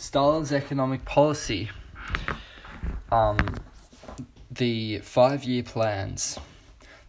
Stalin's 0.00 0.50
economic 0.50 1.04
policy. 1.04 1.68
Um, 3.12 3.36
the 4.50 5.00
five 5.00 5.44
year 5.44 5.62
plans. 5.62 6.38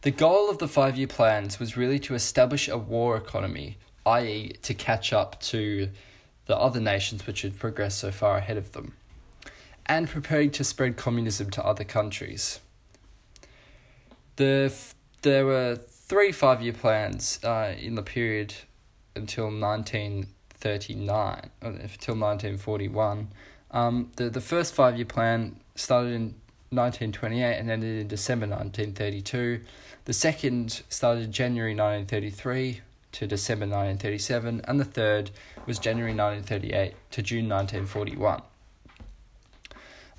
The 0.02 0.12
goal 0.12 0.50
of 0.50 0.58
the 0.58 0.68
five 0.68 0.98
year 0.98 1.08
plans 1.08 1.58
was 1.58 1.78
really 1.78 2.00
to 2.00 2.16
establish 2.16 2.68
a 2.68 2.78
war 2.78 3.16
economy, 3.16 3.78
i.e., 4.06 4.58
to 4.64 4.74
catch 4.74 5.14
up 5.14 5.40
to 5.44 5.90
the 6.48 6.58
other 6.58 6.82
nations 6.82 7.26
which 7.26 7.44
had 7.44 7.58
progressed 7.58 8.00
so 8.00 8.12
far 8.12 8.38
ahead 8.38 8.58
of 8.58 8.74
them, 8.74 8.94
and 9.86 10.10
preparing 10.10 10.52
to 10.52 10.66
spread 10.66 10.98
communism 10.98 11.50
to 11.52 11.66
other 11.66 11.86
countries. 11.86 12.60
The, 14.36 14.74
there 15.22 15.46
were 15.46 15.78
three 15.78 16.34
five 16.34 16.62
year 16.62 16.74
plans 16.74 17.40
uh, 17.42 17.74
in 17.80 17.96
the 17.96 18.04
period 18.04 18.54
until 19.16 19.50
1939, 20.64 21.50
uh, 21.62 21.68
until 21.68 22.16
1941. 22.16 23.30
Um, 23.72 24.12
the, 24.16 24.30
the 24.30 24.42
first 24.42 24.74
five 24.74 24.96
year 24.96 25.06
plan 25.06 25.60
started 25.76 26.14
in 26.14 26.36
1928 26.70 27.58
and 27.58 27.70
ended 27.70 28.02
in 28.02 28.08
December 28.08 28.48
1932. 28.48 29.62
The 30.06 30.14
second 30.14 30.84
started 30.90 31.32
January 31.32 31.74
1933 31.74 32.82
to 33.14 33.28
December 33.28 33.66
1937, 33.66 34.62
and 34.68 34.80
the 34.80 34.86
third 34.86 35.32
was 35.66 35.80
January 35.80 36.14
1938 36.14 36.96
to 37.12 37.22
June 37.22 37.50
1941. 37.50 38.42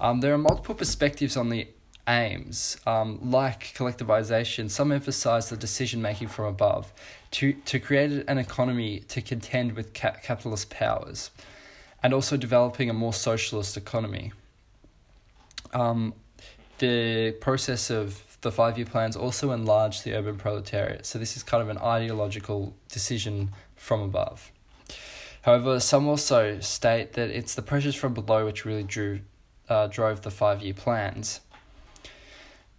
Um, 0.01 0.20
there 0.20 0.34
are 0.34 0.39
multiple 0.39 0.75
perspectives 0.75 1.37
on 1.37 1.48
the 1.48 1.69
aims, 2.09 2.77
um, 2.87 3.19
like 3.30 3.73
collectivization, 3.74 4.70
some 4.70 4.91
emphasize 4.92 5.48
the 5.48 5.56
decision 5.56 6.02
making 6.02 6.28
from 6.28 6.47
above 6.47 6.92
to, 7.33 7.52
to 7.52 7.78
create 7.78 8.25
an 8.27 8.38
economy 8.38 9.01
to 9.01 9.23
contend 9.23 9.73
with 9.73 9.95
ca- 9.95 10.16
capitalist 10.23 10.70
powers 10.70 11.30
and 12.02 12.12
also 12.12 12.37
developing 12.37 12.91
a 12.91 12.92
more 12.92 13.12
socialist 13.12 13.77
economy. 13.77 14.33
Um, 15.72 16.14
the 16.78 17.33
process 17.41 17.91
of 17.91 18.37
the 18.41 18.50
five 18.50 18.77
year 18.77 18.87
plans 18.87 19.16
also 19.16 19.53
enlarged 19.53 20.05
the 20.05 20.14
urban 20.14 20.37
proletariat, 20.37 21.06
so 21.06 21.19
this 21.19 21.37
is 21.37 21.44
kind 21.44 21.62
of 21.62 21.69
an 21.69 21.78
ideological 21.78 22.75
decision 22.89 23.50
from 23.77 24.03
above. 24.03 24.50
However, 25.42 25.78
some 25.81 26.09
also 26.09 26.59
state 26.61 27.12
that 27.14 27.31
it's 27.31 27.55
the 27.55 27.62
pressures 27.62 27.94
from 27.94 28.14
below 28.14 28.44
which 28.47 28.64
really 28.64 28.83
drew, 28.83 29.20
uh, 29.69 29.87
drove 29.87 30.22
the 30.22 30.31
five 30.31 30.62
year 30.62 30.75
plans 30.75 31.41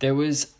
there 0.04 0.14
was 0.14 0.54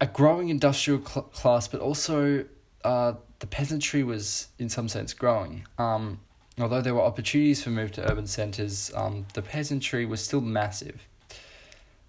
a 0.00 0.06
growing 0.06 0.48
industrial 0.48 1.04
cl- 1.04 1.24
class, 1.24 1.68
but 1.68 1.78
also 1.78 2.46
uh, 2.84 3.12
the 3.40 3.46
peasantry 3.46 4.02
was, 4.02 4.48
in 4.58 4.70
some 4.70 4.88
sense, 4.88 5.12
growing. 5.12 5.66
Um, 5.76 6.20
although 6.58 6.80
there 6.80 6.94
were 6.94 7.02
opportunities 7.02 7.62
for 7.62 7.68
move 7.68 7.92
to 7.92 8.10
urban 8.10 8.26
centres, 8.26 8.90
um, 8.94 9.26
the 9.34 9.42
peasantry 9.42 10.06
was 10.06 10.22
still 10.22 10.40
massive. 10.40 11.06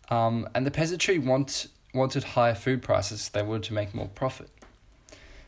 Um, 0.09 0.47
and 0.55 0.65
the 0.65 0.71
peasantry 0.71 1.19
want, 1.19 1.67
wanted 1.93 2.23
higher 2.23 2.55
food 2.55 2.81
prices, 2.81 3.27
they 3.27 3.43
wanted 3.43 3.63
to 3.63 3.73
make 3.73 3.93
more 3.93 4.07
profit. 4.07 4.49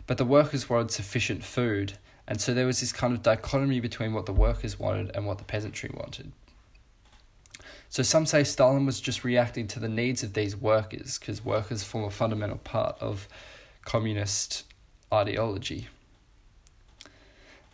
But 0.07 0.17
the 0.17 0.25
workers 0.25 0.69
wanted 0.69 0.91
sufficient 0.91 1.45
food, 1.45 1.93
and 2.27 2.41
so 2.41 2.53
there 2.53 2.65
was 2.65 2.81
this 2.81 2.91
kind 2.91 3.13
of 3.13 3.23
dichotomy 3.23 3.79
between 3.79 4.11
what 4.11 4.25
the 4.25 4.33
workers 4.33 4.77
wanted 4.77 5.15
and 5.15 5.25
what 5.25 5.37
the 5.37 5.45
peasantry 5.45 5.91
wanted. 5.93 6.33
So 7.91 8.03
some 8.03 8.25
say 8.25 8.45
Stalin 8.45 8.85
was 8.85 9.01
just 9.01 9.25
reacting 9.25 9.67
to 9.67 9.79
the 9.79 9.89
needs 9.89 10.23
of 10.23 10.33
these 10.33 10.55
workers 10.55 11.19
because 11.19 11.43
workers 11.43 11.83
form 11.83 12.05
a 12.05 12.09
fundamental 12.09 12.57
part 12.59 12.95
of 13.01 13.27
communist 13.83 14.63
ideology. 15.11 15.89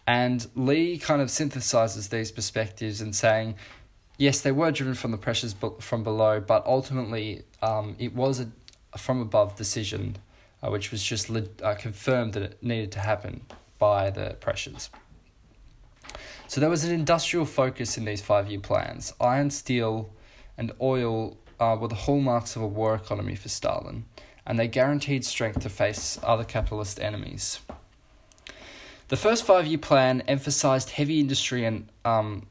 And 0.07 0.47
Lee 0.55 0.97
kind 0.97 1.21
of 1.21 1.27
synthesizes 1.27 2.09
these 2.09 2.31
perspectives 2.31 2.99
and 2.99 3.15
saying, 3.15 3.55
yes, 4.17 4.41
they 4.41 4.51
were 4.51 4.71
driven 4.71 4.95
from 4.95 5.11
the 5.11 5.17
pressures 5.17 5.53
from 5.81 6.03
below, 6.03 6.39
but 6.39 6.65
ultimately 6.65 7.43
um, 7.61 7.95
it 7.99 8.15
was 8.15 8.39
a, 8.39 8.97
from 8.97 9.21
above 9.21 9.55
decision, 9.55 10.17
uh, 10.63 10.71
which 10.71 10.89
was 10.89 11.03
just 11.03 11.29
uh, 11.29 11.75
confirmed 11.75 12.33
that 12.33 12.41
it 12.41 12.63
needed 12.63 12.91
to 12.93 12.99
happen 13.01 13.41
by 13.77 14.09
the 14.09 14.35
pressures. 14.39 14.89
So 16.47 16.61
there 16.61 16.69
was 16.69 16.85
an 16.85 16.93
industrial 16.93 17.45
focus 17.45 17.97
in 17.97 18.05
these 18.05 18.21
five 18.21 18.49
year 18.49 18.61
plans. 18.61 19.13
Iron, 19.19 19.49
steel, 19.49 20.09
and 20.57 20.71
oil 20.81 21.37
uh, 21.59 21.77
were 21.79 21.87
the 21.87 21.95
hallmarks 21.95 22.55
of 22.55 22.61
a 22.61 22.67
war 22.67 22.95
economy 22.95 23.35
for 23.35 23.49
Stalin, 23.49 24.05
and 24.45 24.59
they 24.59 24.67
guaranteed 24.67 25.25
strength 25.25 25.61
to 25.61 25.69
face 25.69 26.19
other 26.23 26.43
capitalist 26.43 26.99
enemies. 26.99 27.59
The 29.09 29.17
first 29.17 29.45
five 29.45 29.65
year 29.67 29.77
plan 29.77 30.21
emphasized 30.27 30.91
heavy 30.91 31.19
industry 31.19 31.63
and 31.63 31.87
um, 32.03 32.47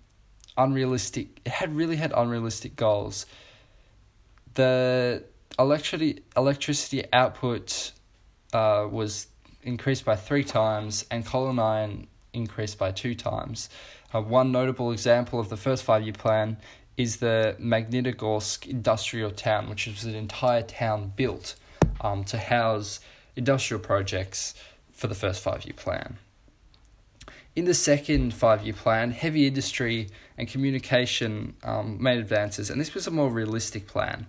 unrealistic, 0.56 1.40
it 1.44 1.52
had 1.52 1.74
really 1.74 1.96
had 1.96 2.12
unrealistic 2.16 2.76
goals. 2.76 3.26
The 4.54 5.24
electricity, 5.58 6.22
electricity 6.36 7.04
output 7.12 7.92
uh, 8.52 8.88
was 8.90 9.26
increased 9.62 10.04
by 10.04 10.16
three 10.16 10.44
times, 10.44 11.04
and 11.10 11.26
coal 11.26 11.50
and 11.50 11.60
iron 11.60 12.06
increased 12.32 12.78
by 12.78 12.92
two 12.92 13.14
times. 13.14 13.68
Uh, 14.14 14.22
one 14.22 14.52
notable 14.52 14.92
example 14.92 15.40
of 15.40 15.48
the 15.48 15.56
first 15.56 15.82
five 15.82 16.02
year 16.02 16.12
plan 16.12 16.56
is 16.96 17.16
the 17.18 17.56
Magnitogorsk 17.60 18.66
industrial 18.66 19.30
town, 19.30 19.68
which 19.68 19.86
was 19.86 20.04
an 20.04 20.14
entire 20.14 20.62
town 20.62 21.12
built 21.16 21.54
um, 22.00 22.24
to 22.24 22.38
house 22.38 23.00
industrial 23.36 23.80
projects 23.80 24.54
for 24.92 25.06
the 25.06 25.14
first 25.14 25.42
five 25.42 25.64
year 25.64 25.74
plan. 25.76 26.18
In 27.54 27.64
the 27.64 27.74
second 27.74 28.34
five 28.34 28.64
year 28.64 28.74
plan, 28.74 29.10
heavy 29.10 29.46
industry 29.46 30.08
and 30.38 30.48
communication 30.48 31.54
um, 31.62 32.02
made 32.02 32.18
advances, 32.18 32.70
and 32.70 32.80
this 32.80 32.94
was 32.94 33.06
a 33.06 33.10
more 33.10 33.30
realistic 33.30 33.86
plan. 33.86 34.26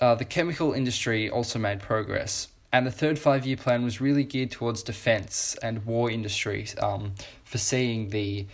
Uh, 0.00 0.14
the 0.14 0.24
chemical 0.24 0.72
industry 0.72 1.28
also 1.28 1.58
made 1.58 1.80
progress. 1.80 2.48
And 2.72 2.86
the 2.86 2.90
third 2.90 3.18
five 3.18 3.44
year 3.46 3.56
plan 3.56 3.82
was 3.82 4.00
really 4.00 4.24
geared 4.24 4.50
towards 4.50 4.82
defense 4.82 5.56
and 5.62 5.84
war 5.84 6.10
industry, 6.10 6.68
um, 6.78 7.14
foreseeing 7.44 8.10
the 8.10 8.46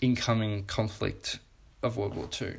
incoming 0.00 0.64
conflict 0.64 1.38
of 1.84 1.96
World 1.98 2.16
War 2.16 2.28
II. 2.40 2.56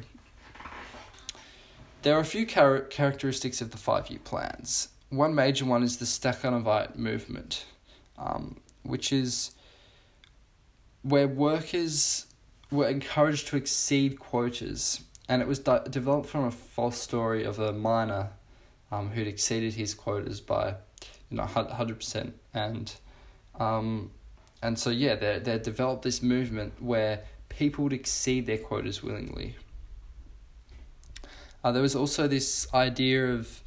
There 2.03 2.15
are 2.15 2.21
a 2.21 2.25
few 2.25 2.45
char- 2.45 2.81
characteristics 2.81 3.61
of 3.61 3.71
the 3.71 3.77
five 3.77 4.09
year 4.09 4.19
plans. 4.23 4.89
One 5.09 5.33
major 5.33 5.65
one 5.65 5.81
is 5.81 5.97
the 5.97 6.05
Stakhanovite 6.05 6.95
movement, 6.95 7.65
um, 8.17 8.57
which 8.83 9.11
is 9.11 9.51
where 11.01 11.27
workers 11.27 12.27
were 12.71 12.87
encouraged 12.87 13.47
to 13.47 13.57
exceed 13.57 14.19
quotas, 14.19 15.03
and 15.27 15.41
it 15.41 15.47
was 15.47 15.59
di- 15.59 15.81
developed 15.89 16.29
from 16.29 16.45
a 16.45 16.51
false 16.51 17.01
story 17.01 17.43
of 17.43 17.57
a 17.57 17.73
miner 17.73 18.29
um, 18.91 19.09
who'd 19.09 19.27
exceeded 19.27 19.73
his 19.73 19.95
quotas 19.95 20.39
by 20.39 20.75
you 21.31 21.37
know, 21.37 21.43
hundred 21.45 21.97
percent, 21.97 22.35
and 22.53 22.93
um, 23.59 24.11
and 24.61 24.77
so 24.77 24.91
yeah, 24.91 25.15
they 25.15 25.39
they 25.39 25.57
developed 25.57 26.03
this 26.03 26.21
movement 26.21 26.73
where 26.81 27.23
people 27.57 27.83
would 27.85 27.93
exceed 27.93 28.45
their 28.45 28.57
quotas 28.57 29.01
willingly. 29.01 29.55
Uh, 31.63 31.71
there 31.71 31.81
was 31.81 31.95
also 31.95 32.27
this 32.27 32.67
idea 32.73 33.33
of 33.33 33.63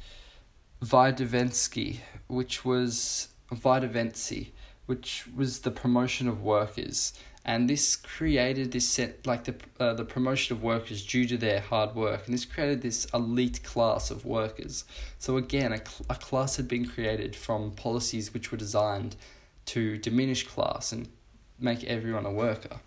Vidovensky, 0.83 1.97
which 2.27 2.63
was 2.63 3.29
Vidovency, 3.51 4.51
which 4.85 5.25
was 5.35 5.59
the 5.59 5.71
promotion 5.71 6.27
of 6.27 6.41
workers, 6.41 7.13
and 7.43 7.69
this 7.69 7.95
created 7.95 8.71
this 8.71 8.87
set 8.87 9.25
like 9.25 9.43
the 9.43 9.55
uh, 9.79 9.93
the 9.93 10.05
promotion 10.05 10.55
of 10.55 10.63
workers 10.63 11.05
due 11.05 11.27
to 11.27 11.37
their 11.37 11.59
hard 11.59 11.95
work, 11.95 12.25
and 12.25 12.33
this 12.33 12.45
created 12.45 12.81
this 12.81 13.05
elite 13.13 13.63
class 13.63 14.11
of 14.11 14.23
workers. 14.23 14.85
So 15.17 15.35
again, 15.37 15.73
a, 15.73 15.77
cl- 15.77 16.05
a 16.09 16.15
class 16.15 16.55
had 16.57 16.67
been 16.67 16.85
created 16.87 17.35
from 17.35 17.71
policies 17.71 18.33
which 18.33 18.51
were 18.51 18.57
designed 18.57 19.15
to 19.65 19.97
diminish 19.97 20.47
class 20.47 20.91
and 20.91 21.09
make 21.59 21.83
everyone 21.83 22.25
a 22.25 22.31
worker. 22.31 22.79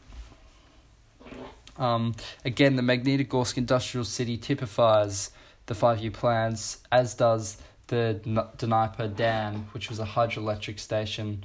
Um, 1.79 2.15
again, 2.45 2.77
the 2.77 2.83
Magnitogorsk 2.83 3.57
industrial 3.57 4.05
city 4.05 4.37
typifies 4.37 5.31
the 5.67 5.75
five 5.75 6.01
year 6.01 6.11
plans, 6.11 6.79
as 6.91 7.15
does 7.15 7.59
the 7.87 8.21
Dnieper 8.57 9.09
Dam, 9.09 9.67
which 9.73 9.89
was 9.89 9.99
a 9.99 10.05
hydroelectric 10.05 10.79
station, 10.79 11.45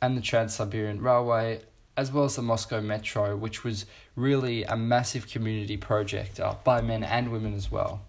and 0.00 0.16
the 0.16 0.20
Trans 0.20 0.54
Siberian 0.54 1.00
Railway, 1.00 1.60
as 1.96 2.10
well 2.10 2.24
as 2.24 2.36
the 2.36 2.42
Moscow 2.42 2.80
Metro, 2.80 3.36
which 3.36 3.64
was 3.64 3.86
really 4.16 4.64
a 4.64 4.76
massive 4.76 5.28
community 5.28 5.76
project 5.76 6.40
uh, 6.40 6.54
by 6.64 6.80
men 6.80 7.04
and 7.04 7.30
women 7.30 7.54
as 7.54 7.70
well. 7.70 8.02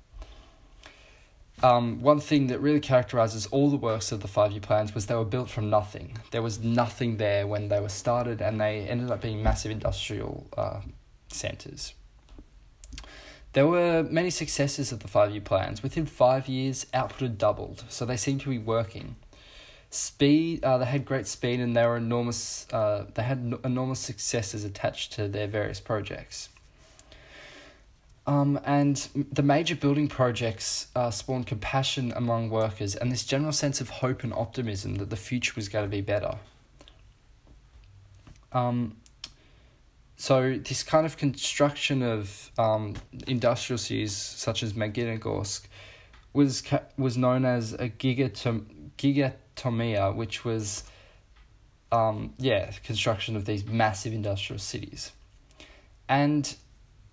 Um, 1.62 2.01
one 2.01 2.19
thing 2.19 2.48
that 2.48 2.59
really 2.59 2.80
characterizes 2.80 3.45
all 3.48 3.69
the 3.69 3.77
works 3.77 4.12
of 4.12 4.21
the 4.21 4.27
five 4.27 4.51
year 4.51 4.59
plans 4.59 4.94
was 4.94 5.06
they 5.06 5.16
were 5.16 5.24
built 5.24 5.50
from 5.50 5.69
nothing. 5.69 6.18
There 6.31 6.42
was 6.42 6.59
nothing 6.59 7.18
there 7.18 7.48
when 7.48 7.69
they 7.69 7.80
were 7.80 7.89
started, 7.89 8.42
and 8.42 8.59
they 8.59 8.80
ended 8.81 9.12
up 9.12 9.21
being 9.21 9.42
massive 9.42 9.71
industrial 9.71 10.48
uh, 10.57 10.81
centres. 11.33 11.94
There 13.53 13.68
were 13.68 14.03
many 14.03 14.31
successes 14.31 14.91
of 14.91 15.00
the 15.00 15.07
five 15.07 15.31
year 15.31 15.41
plans. 15.41 15.83
Within 15.83 16.06
five 16.06 16.47
years, 16.47 16.88
output 16.94 17.21
had 17.21 17.38
doubled, 17.38 17.85
so 17.88 18.06
they 18.06 18.18
seemed 18.18 18.41
to 18.41 18.50
be 18.50 18.57
working. 18.57 19.15
Speed, 19.91 20.63
uh, 20.63 20.80
they 20.80 20.85
had 20.85 21.06
great 21.06 21.27
speed 21.27 21.59
and 21.59 21.77
they 21.77 21.85
were 21.85 21.97
enormous. 21.97 22.65
Uh, 22.74 23.06
they 23.13 23.21
had 23.21 23.53
enormous 23.63 24.00
successes 24.00 24.63
attached 24.63 25.13
to 25.13 25.27
their 25.27 25.45
various 25.45 25.80
projects. 25.80 26.50
Um, 28.25 28.59
and 28.63 28.95
the 29.31 29.44
major 29.44 29.75
building 29.75 30.07
projects 30.07 30.88
uh, 30.95 31.12
spawned 31.12 31.45
compassion 31.45 32.13
among 32.15 32.50
workers 32.50 32.95
and 32.95 33.12
this 33.12 33.25
general 33.25 33.51
sense 33.51 33.81
of 33.81 33.89
hope 33.89 34.24
and 34.24 34.33
optimism 34.33 34.95
that 34.95 35.09
the 35.09 35.18
future 35.18 35.53
was 35.56 35.68
going 35.68 35.85
to 35.85 35.89
be 35.89 36.01
better. 36.01 36.38
Um, 38.53 38.95
so 40.24 40.58
this 40.58 40.84
kind 40.84 41.06
of 41.06 41.18
construction 41.18 42.02
of 42.02 42.50
um, 42.58 42.96
industrial 43.28 43.78
cities 43.78 44.16
such 44.16 44.64
as 44.64 44.72
Magnitogorsk 44.72 45.64
was 46.31 46.62
ca- 46.62 46.84
was 46.98 47.18
known 47.18 47.44
as 47.44 47.74
a 47.74 47.90
gigatom- 47.90 48.64
gigatomia, 48.98 50.16
which 50.16 50.46
was 50.46 50.86
um, 51.92 52.34
yeah 52.38 52.72
construction 52.86 53.36
of 53.36 53.44
these 53.44 53.66
massive 53.66 54.14
industrial 54.14 54.60
cities, 54.60 55.12
and 56.08 56.56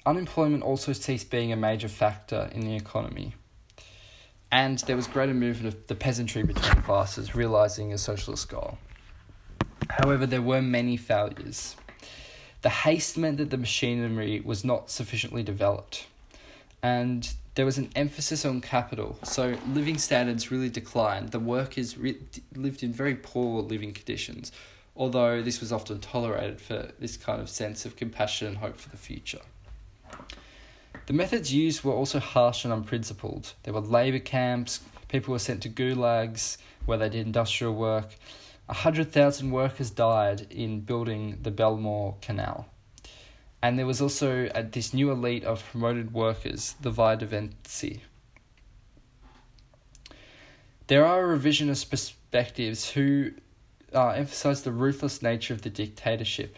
unemployment 0.06 0.62
also 0.62 0.92
ceased 0.92 1.32
being 1.32 1.50
a 1.50 1.56
major 1.56 1.88
factor 1.88 2.48
in 2.52 2.60
the 2.60 2.76
economy. 2.76 3.34
And 4.52 4.78
there 4.86 4.94
was 4.94 5.08
greater 5.08 5.34
movement 5.34 5.74
of 5.74 5.88
the 5.88 5.96
peasantry 5.96 6.44
between 6.44 6.82
classes, 6.82 7.34
realizing 7.34 7.92
a 7.92 7.98
socialist 7.98 8.48
goal. 8.48 8.78
However, 9.88 10.26
there 10.26 10.42
were 10.42 10.62
many 10.62 10.96
failures. 10.96 11.74
The 12.62 12.70
haste 12.70 13.16
meant 13.16 13.38
that 13.38 13.50
the 13.50 13.56
machinery 13.56 14.40
was 14.44 14.64
not 14.64 14.90
sufficiently 14.90 15.42
developed, 15.42 16.06
and 16.82 17.32
there 17.54 17.64
was 17.64 17.78
an 17.78 17.90
emphasis 17.96 18.44
on 18.44 18.60
capital, 18.60 19.18
so 19.22 19.56
living 19.72 19.98
standards 19.98 20.50
really 20.50 20.68
declined. 20.68 21.30
The 21.30 21.40
workers 21.40 21.96
re- 21.96 22.18
lived 22.54 22.82
in 22.82 22.92
very 22.92 23.14
poor 23.14 23.62
living 23.62 23.92
conditions, 23.92 24.52
although 24.96 25.42
this 25.42 25.60
was 25.60 25.72
often 25.72 26.00
tolerated 26.00 26.60
for 26.60 26.92
this 26.98 27.16
kind 27.16 27.40
of 27.40 27.48
sense 27.48 27.84
of 27.84 27.96
compassion 27.96 28.46
and 28.46 28.56
hope 28.58 28.78
for 28.78 28.90
the 28.90 28.96
future. 28.96 29.40
The 31.06 31.12
methods 31.12 31.52
used 31.52 31.82
were 31.82 31.92
also 31.92 32.20
harsh 32.20 32.64
and 32.64 32.72
unprincipled. 32.72 33.54
There 33.62 33.74
were 33.74 33.80
labour 33.80 34.20
camps, 34.20 34.80
people 35.08 35.32
were 35.32 35.38
sent 35.38 35.62
to 35.62 35.68
gulags 35.68 36.56
where 36.86 36.98
they 36.98 37.08
did 37.08 37.26
industrial 37.26 37.74
work, 37.74 38.14
100,000 38.70 39.50
workers 39.50 39.90
died 39.90 40.46
in 40.48 40.80
building 40.82 41.38
the 41.42 41.50
Belomor 41.50 42.20
Canal. 42.22 42.68
And 43.60 43.76
there 43.76 43.84
was 43.84 44.00
also 44.00 44.46
uh, 44.46 44.62
this 44.70 44.94
new 44.94 45.10
elite 45.10 45.42
of 45.42 45.64
promoted 45.72 46.14
workers, 46.14 46.76
the 46.80 46.92
Vidovtsi. 46.92 47.98
There 50.86 51.04
are 51.04 51.22
revisionist 51.24 51.90
perspectives 51.90 52.90
who 52.90 53.32
uh, 53.92 54.10
emphasize 54.10 54.62
the 54.62 54.72
ruthless 54.72 55.20
nature 55.20 55.52
of 55.52 55.62
the 55.62 55.70
dictatorship, 55.70 56.56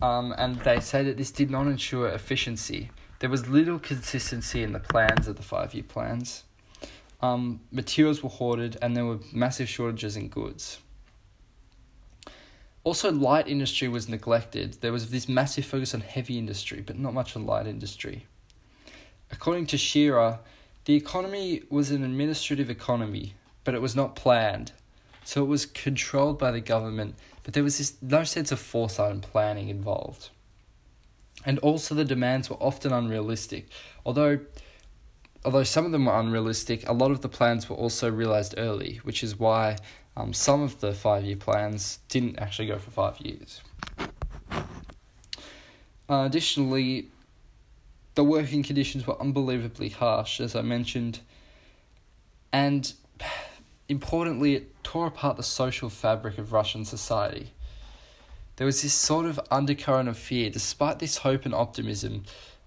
um, 0.00 0.34
and 0.38 0.56
they 0.60 0.80
say 0.80 1.04
that 1.04 1.18
this 1.18 1.30
did 1.30 1.50
not 1.50 1.66
ensure 1.66 2.08
efficiency. 2.08 2.90
There 3.18 3.28
was 3.28 3.48
little 3.48 3.78
consistency 3.78 4.62
in 4.62 4.72
the 4.72 4.80
plans 4.80 5.28
of 5.28 5.36
the 5.36 5.42
five 5.42 5.74
year 5.74 5.84
plans. 5.84 6.44
Um, 7.20 7.60
materials 7.70 8.22
were 8.22 8.30
hoarded, 8.30 8.78
and 8.80 8.96
there 8.96 9.04
were 9.04 9.18
massive 9.30 9.68
shortages 9.68 10.16
in 10.16 10.28
goods. 10.28 10.78
Also, 12.88 13.12
light 13.12 13.46
industry 13.46 13.86
was 13.86 14.08
neglected. 14.08 14.78
There 14.80 14.92
was 14.92 15.10
this 15.10 15.28
massive 15.28 15.66
focus 15.66 15.92
on 15.92 16.00
heavy 16.00 16.38
industry, 16.38 16.80
but 16.80 16.98
not 16.98 17.12
much 17.12 17.36
on 17.36 17.44
light 17.44 17.66
industry. 17.66 18.26
According 19.30 19.66
to 19.66 19.76
Shearer, 19.76 20.38
the 20.86 20.94
economy 20.94 21.64
was 21.68 21.90
an 21.90 22.02
administrative 22.02 22.70
economy, 22.70 23.34
but 23.62 23.74
it 23.74 23.82
was 23.82 23.94
not 23.94 24.16
planned. 24.16 24.72
So 25.22 25.42
it 25.42 25.48
was 25.48 25.66
controlled 25.66 26.38
by 26.38 26.50
the 26.50 26.62
government, 26.62 27.16
but 27.42 27.52
there 27.52 27.62
was 27.62 27.76
this 27.76 27.92
no 28.00 28.24
sense 28.24 28.52
of 28.52 28.58
foresight 28.58 29.12
and 29.12 29.22
planning 29.22 29.68
involved. 29.68 30.30
And 31.44 31.58
also 31.58 31.94
the 31.94 32.06
demands 32.06 32.48
were 32.48 32.56
often 32.56 32.90
unrealistic. 32.90 33.68
Although 34.06 34.40
although 35.44 35.62
some 35.62 35.84
of 35.84 35.92
them 35.92 36.06
were 36.06 36.18
unrealistic, 36.18 36.88
a 36.88 36.94
lot 36.94 37.10
of 37.10 37.20
the 37.20 37.28
plans 37.28 37.68
were 37.68 37.76
also 37.76 38.10
realized 38.10 38.54
early, 38.56 39.00
which 39.02 39.22
is 39.22 39.38
why 39.38 39.76
um, 40.18 40.32
some 40.32 40.62
of 40.62 40.80
the 40.80 40.92
five 40.92 41.24
year 41.24 41.36
plans 41.36 42.00
didn't 42.08 42.38
actually 42.40 42.66
go 42.66 42.78
for 42.78 42.90
five 42.90 43.20
years. 43.20 43.60
Uh, 46.10 46.24
additionally, 46.24 47.06
the 48.16 48.24
working 48.24 48.64
conditions 48.64 49.06
were 49.06 49.20
unbelievably 49.20 49.90
harsh, 49.90 50.40
as 50.40 50.56
I 50.56 50.62
mentioned, 50.62 51.20
and 52.52 52.92
importantly, 53.88 54.56
it 54.56 54.82
tore 54.82 55.06
apart 55.06 55.36
the 55.36 55.42
social 55.44 55.88
fabric 55.88 56.36
of 56.38 56.52
Russian 56.52 56.84
society. 56.84 57.52
There 58.56 58.66
was 58.66 58.82
this 58.82 58.94
sort 58.94 59.26
of 59.26 59.38
undercurrent 59.52 60.08
of 60.08 60.18
fear, 60.18 60.50
despite 60.50 60.98
this 60.98 61.18
hope 61.18 61.44
and 61.44 61.54
optimism. 61.54 62.24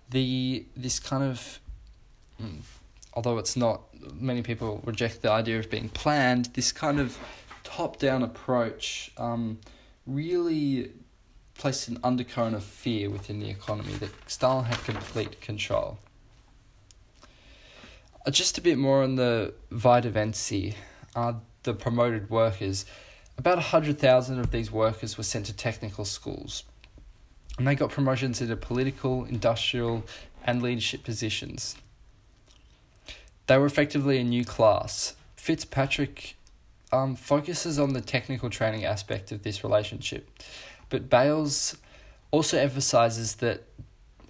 The 0.09 0.65
this 0.77 0.99
kind 0.99 1.23
of, 1.23 1.59
hmm, 2.39 2.59
although 3.13 3.37
it's 3.39 3.57
not, 3.57 3.81
many 4.13 4.41
people 4.41 4.81
reject 4.85 5.21
the 5.21 5.31
idea 5.31 5.59
of 5.59 5.69
being 5.69 5.89
planned. 5.89 6.45
This 6.53 6.71
kind 6.71 6.99
of 6.99 7.17
top 7.75 7.97
down 7.97 8.21
approach 8.21 9.11
um, 9.17 9.57
really 10.05 10.91
placed 11.55 11.87
an 11.87 11.97
undercurrent 12.03 12.55
of 12.55 12.63
fear 12.63 13.09
within 13.09 13.39
the 13.39 13.49
economy 13.49 13.93
that 13.93 14.11
Stalin 14.29 14.65
had 14.65 14.83
complete 14.83 15.39
control. 15.41 15.97
Uh, 18.25 18.31
just 18.31 18.57
a 18.57 18.61
bit 18.61 18.77
more 18.77 19.03
on 19.03 19.15
the 19.15 19.53
Vidovtsi, 19.71 20.75
uh, 21.15 21.33
the 21.63 21.73
promoted 21.73 22.29
workers. 22.29 22.85
About 23.37 23.55
100,000 23.55 24.39
of 24.39 24.51
these 24.51 24.71
workers 24.71 25.17
were 25.17 25.23
sent 25.23 25.45
to 25.47 25.53
technical 25.53 26.05
schools. 26.05 26.63
And 27.57 27.67
they 27.67 27.75
got 27.75 27.89
promotions 27.89 28.41
into 28.41 28.55
political, 28.55 29.25
industrial, 29.25 30.03
and 30.43 30.61
leadership 30.61 31.03
positions. 31.03 31.75
They 33.47 33.57
were 33.57 33.65
effectively 33.65 34.17
a 34.17 34.23
new 34.23 34.45
class. 34.45 35.15
Fitzpatrick 35.35 36.35
um, 36.91 37.15
focuses 37.15 37.79
on 37.79 37.93
the 37.93 38.01
technical 38.01 38.49
training 38.49 38.85
aspect 38.85 39.31
of 39.31 39.43
this 39.43 39.63
relationship, 39.63 40.29
but 40.89 41.09
Bailes 41.09 41.77
also 42.31 42.57
emphasizes 42.57 43.35
that 43.35 43.63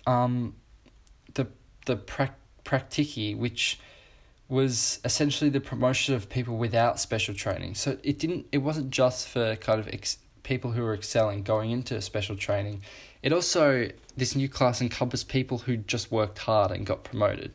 um, 0.07 0.55
the 1.33 1.47
the 1.85 1.95
pra- 1.95 2.35
praktiki, 2.65 3.37
which 3.37 3.79
was 4.49 4.99
essentially 5.05 5.49
the 5.49 5.61
promotion 5.61 6.13
of 6.13 6.29
people 6.29 6.57
without 6.57 6.99
special 6.99 7.33
training. 7.33 7.75
So 7.75 7.97
it 8.03 8.19
didn't. 8.19 8.47
It 8.51 8.59
wasn't 8.59 8.89
just 8.89 9.27
for 9.27 9.55
kind 9.55 9.79
of 9.79 9.87
ex- 9.87 10.17
people 10.43 10.71
who 10.71 10.81
were 10.81 10.93
excelling 10.93 11.43
going 11.43 11.71
into 11.71 12.01
special 12.01 12.35
training. 12.35 12.81
It 13.23 13.31
also 13.31 13.89
this 14.17 14.35
new 14.35 14.49
class 14.49 14.81
encompassed 14.81 15.29
people 15.29 15.59
who 15.59 15.77
just 15.77 16.11
worked 16.11 16.39
hard 16.39 16.71
and 16.71 16.85
got 16.85 17.03
promoted. 17.03 17.53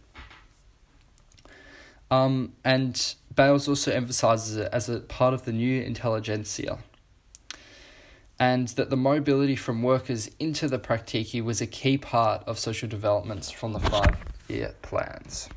Um, 2.11 2.53
and 2.65 3.15
Bailes 3.35 3.69
also 3.69 3.93
emphasizes 3.93 4.57
it 4.57 4.69
as 4.73 4.89
a 4.89 5.01
part 5.01 5.35
of 5.35 5.45
the 5.45 5.53
new 5.53 5.83
intelligentsia, 5.83 6.79
and 8.39 8.69
that 8.69 8.91
the 8.91 8.97
mobility 8.97 9.57
from 9.57 9.83
workers 9.83 10.31
into 10.39 10.69
the 10.69 10.79
praktiki 10.79 11.43
was 11.43 11.61
a 11.61 11.67
key 11.67 11.99
part 11.99 12.43
of 12.47 12.59
social 12.59 12.89
developments 12.89 13.51
from 13.51 13.73
the 13.73 13.81
five 13.81 14.17
year 14.49 14.75
plans. 14.83 15.49